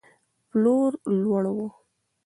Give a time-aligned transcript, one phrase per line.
[0.49, 1.57] پلور لوړ و.